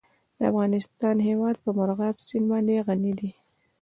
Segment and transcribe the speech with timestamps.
[0.37, 3.29] د افغانستان هیواد په مورغاب سیند باندې غني دی.